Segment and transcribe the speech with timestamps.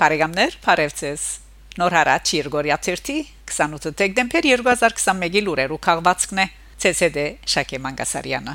[0.00, 1.22] Բարեկամներ, Փարեվցես։
[1.76, 6.46] Նոր հարաճ Երգորիա 28 դեկտեմբեր 2021-ի լուրերու քաղվածքն է
[6.88, 8.54] ՑՍԴ Շակե Մանգասարյանը։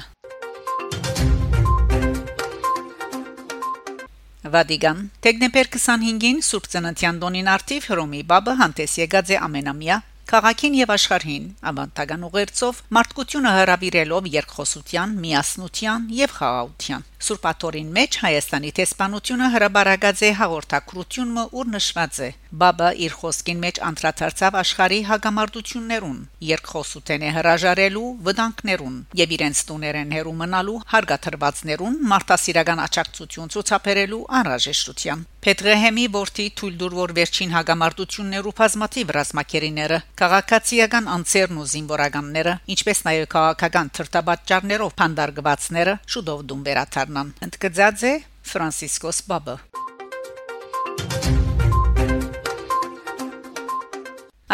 [4.56, 10.92] Վադիգան դեկտեմբեր 25-ին Սուրբ Ծննդյան տոնին արդիվ Հռոմի Բաբը հանդես եկած է ամենամյա Քաղաքին եւ
[10.96, 20.32] աշխարհին ավանդական ուղերձով մարդկությունը հրավիրելով երկխոսության, միասնության եւ խաղաղության։ Սուրբաթորին մեջ Հայաստանի տեսփանությունը հրաբարագած է
[20.40, 22.30] հաղորդակցությունը ուր նշված է։
[22.62, 26.20] Բաբա իր խոսքին մեջ անդրադարձավ աշխարհի հագամարտություններուն,
[26.50, 36.06] երկխոսութեն է հրաժարելու վտանգներուն եւ իրենց տուներեն հերու մնալու հարգաթրվածներուն մարդասիրական աճակցություն ցուցաբերելու անհրաժեշտության։ Պետրեհեմի
[36.14, 44.96] ворթի թույլդուր որ վերջին հագամարտություններու բազմաթիվ ռազմակերիները քաղաքացիական անձերն ու զինվորականները ինչպես նաեւ քաղաքական թրտաբաճարներով
[45.00, 48.14] փանդարգվածները շուտով դուն վերաթար դառնան ընդգծած է
[48.50, 49.56] Ֆրանցիսկոս Բաբը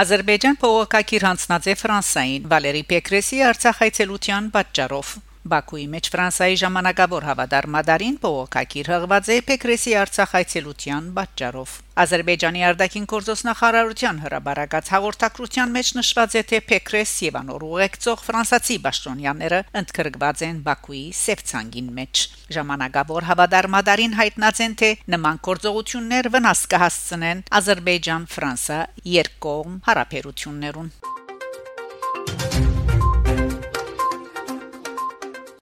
[0.01, 8.89] Ադրբեջան փողոքակիր հանձնած է Ֆրանսային Վալերի Պեկրեսի Արցախայցելության պատճառով Բաքուի մեջ Ֆրանսայի ժամանակավոր հավադարմադարին փողոքակիր
[8.93, 16.43] հղված է Պեկրեսի Արցախ այցելության պատճառով։ Ադրբեջանի արտաքին գործոստ նախարարության հրաբարակած հաղորդակցության մեջ նշված է
[16.51, 22.25] թե Պեկրես եւ անոր ուղեկցող ֆրանսացի պաշտոնյաները ընդգրկված են Բաքուի Սևցանգին մեջ։
[22.57, 28.79] Ժամանակավոր հավադարմադարին հայտնած են թե նման գործողություններ վնաս կհասցնեն Ադրբեջան-Ֆրանսա
[29.17, 31.10] երկկողմ հարաբերություններուն։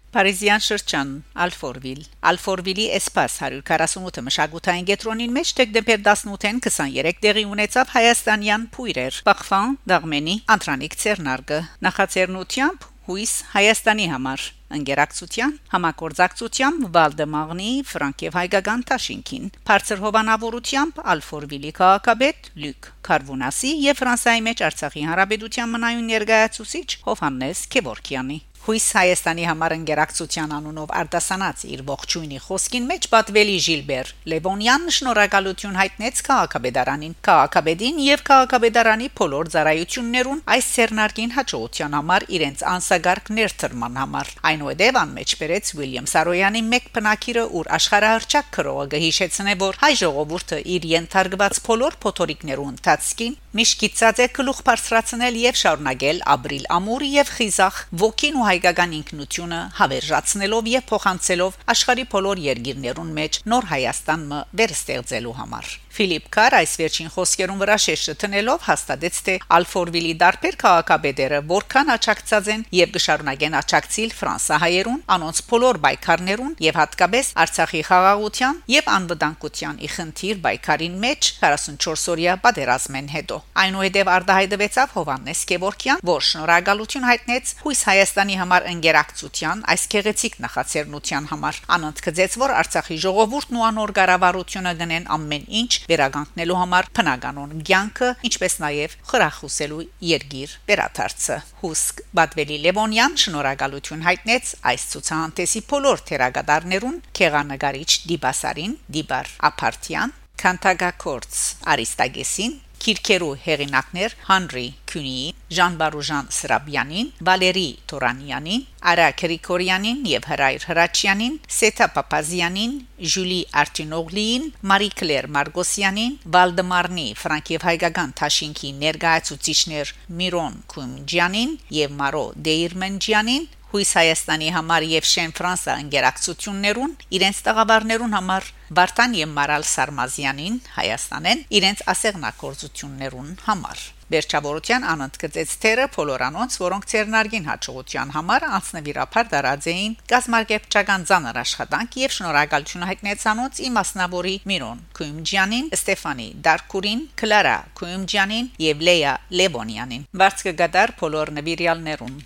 [0.09, 1.09] Փարիզյան շրջան
[1.43, 9.75] Ալֆորվիլ Ալֆորվիլի Էսպաս 148 մշակութային գետրոնին մեջ դեկտեմբեր 18-ին 23 տեղի ունեցավ հայաստանյան փույրեր Բախվան
[9.93, 14.41] Դաղմենի Անտրանիկ Ցերնարգը նախաձեռնությամբ հույս Հայաստանի համար
[14.80, 24.64] ընկերակցության համակորձակցությամբ Վալդեմաղնի Ֆրանկև հայկական Տաշինքին բարձր հովանավորությամբ Ալֆորվիլի քաղաքապետ Լյուկ Կարվունասի եւ Ֆրանսիայի մեջ
[24.69, 32.87] Արցախի հանրապետության մնայուն ներկայացուցիչ Հովհաննես Քևորքյանի Հույս Հայաստանի համար ընկերակցության անունով արտասանած իր ողջույնի խոսքին
[32.89, 41.98] մեջ պատվելի Ժիլբեր Լևոնյան շնորհակալություն հայտնեց քաղաքաբեդարանին, քաղաքաբեդին եւ քաղաքաբեդարանի փոլոր ծառայություններուն այս ցերնարկին հաջողության
[41.99, 48.86] համար իրենց անսագարկ ներդրման համար։ Այնուհետև անմեջ բերեց Ուիլյամ Սարոյանի մեկ բնակիրը, ուր աշխարհահռչակ քրողը
[48.99, 56.20] գհիշեցնե, որ հայ ժողովուրդը իր ենթարկված փոլոր փոթորիկներու ընթացքին միշկիցած է գլուխ բարձրացնել եւ շարունակել
[56.33, 63.43] ապրիլ ամուր եւ խիզախ ոգին ու հայկական ինքնությունը հավերժացնելով եւ փոխանցելով աշխարի բոլոր երկիրներուն մեջ
[63.49, 70.11] նոր Հայաստանը վերստեղծելու համար Ֆիլիպ Կար այս վերջին խոսքերուն վրա շեշտը տնելով հաստատեց թե Ալֆորվիլի
[70.21, 77.83] դարբեր քաղաքաբեդերը որքան աճակցած են եւ կշարունակեն աճակցիլ ֆրանսահայերուն անոնց բոլոր բայկարներուն եւ հատկապես Արցախի
[77.89, 86.04] խաղաղության եւ անվտանգության ի խնդիր բայկարին մեջ 44 օրյա պատերազմեն հետո այնուհետև արտահայտվեցավ Հովանես Գևորքյան
[86.10, 92.99] որ շնորհակալություն հայտնեց հույս Հայաստանի համար ընկերակցության այս քեղեցիկ նախաձեռնության համար անոնց կծեց որ Արցախի
[93.10, 97.58] ժողովուրդն ու անոր կառավարությունը գնեն ամեն ինչ վերագանքնելու համար փնականոն
[97.89, 99.80] ցանկը, ինչպես նաև խրախուսելու
[100.10, 110.16] երգիր վերաթարցը։ Հուսկ Բադվելի Լևոնյան շնորհակալություն հայտնեց այս ցուցահանդեսի բոլոր թերագադարներուն Քեղանագարիչ Դիբասարին, Դիբար Ապարտյան,
[110.39, 111.39] Քանտագակորց
[111.73, 115.20] Արիստագեսին Կիրկերու հերինակներ Հանրի Քյունի,
[115.58, 122.73] Ժան Բարուժան Սրաբյանին, Վալերի Տորանյանին, Արա Գրիգորյանին եւ Հրայր Հրաչյանին, Սեթա Պապազյանին,
[123.14, 133.50] Ժուլի Արտինոգլին, Մարի Կլեր Մարգոսյանին, Վալդեմարնի Ֆրանկիև հայկական Թաշինքի ներկայացուցիչներ Միրոն Քումջյանին եւ Մարո Դեիրմենջյանին
[133.69, 138.50] Հույս Հայաստանի համար եւ Շեն Ֆրանսա ընկերակցություններուն իրենց տաղավարներուն համար
[138.80, 148.13] Վարդան եւ Մարալ Սարմազյանին Հայաստանեն իրենց ասեղնակորձություններուն համար Վերջավորության անընդգծեց թերը փոլորանոնց, որոնք ցերնարգին հաջողության
[148.16, 156.27] համար անձնվիրապար դարած էին գազམ་արգեպչական ցաներ աշխատանք եւ շնորհակալություն հայտնեց անոնց իմասնավորի Միրոն Քույմջյանին, Ստեֆանի
[156.50, 159.13] Դարկուրին, Կլարա Քույմջյանին եւ Լեյա
[159.44, 162.19] Լեբոնյանին։ Վարձկը գդար փոլոր նվիրյալներուն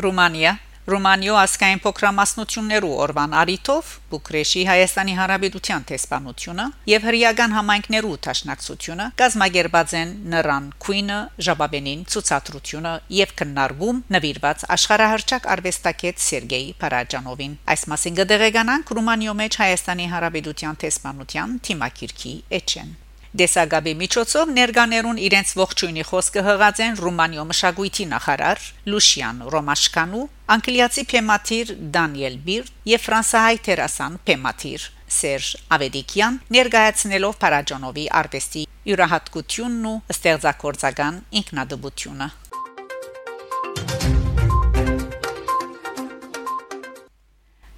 [0.00, 0.58] Ռումանիա
[0.90, 10.14] Ռումանիո ասկային փոքրամասնություններու օրվան արիթով Բուկրեշի Հայաստանի Հանրապետության տեսփանությունը եւ հրյական համայնքներու տաշնակցությունը գազագերբած են
[10.34, 11.18] նրան Քուինը
[11.48, 20.10] Ժաբաբենին ցուցադրությունը եւ քննարկում նվիրված աշխարհահռչակ արվեստագետ Սերգեյ Փարաջանովին այս մասին գդեգանանք Ռումանիո մեջ Հայաստանի
[20.16, 22.98] Հանրապետության տեսփանության թիմակիրքի էջեն
[23.30, 30.24] Դեսագաբի միջոցով ներկաներուն իրենց ողջույնի խոսքը հղած են Ռումանիո մշակույթի նախարար Լուշիան Ռոմաշկանու,
[30.56, 34.90] անգլիացի փեմատիր Դանիել Բիր եւ ֆրանսահայ տերասան փեմատիր
[35.20, 35.48] Սերժ
[35.78, 42.32] Ավեդիկյան ներկայացնելով Փարաջանովի արվեստի յուրահատկությունն ու ստեղծագործական ինքնադպությունը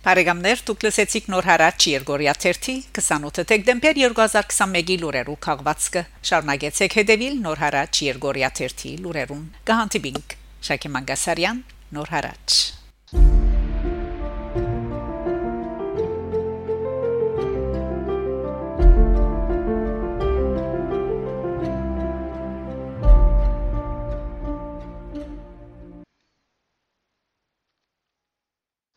[0.02, 7.64] Բարեկամներ դուք լսեցիք նոր հարաճ Երգորիա 30 28 դեկտեմբեր 2021-ի լուրերու քաղվածքը շարունակեցեք հետևել նոր
[7.68, 10.38] հարաճ Երգորիա 30 լուրերուն կհանդիպինք
[10.72, 12.62] Շակե Մանգասարյան նոր հարաճ